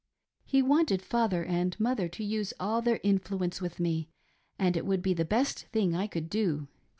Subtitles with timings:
[0.43, 4.09] He wanted father and mother to use all their influence with me,
[4.57, 6.67] as it would be the best thing I could do.